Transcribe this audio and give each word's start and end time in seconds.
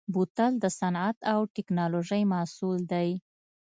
بوتل 0.13 0.51
د 0.59 0.65
صنعت 0.79 1.17
او 1.33 1.39
تکنالوژۍ 1.55 2.21
محصول 2.33 2.79
دی. 2.91 3.09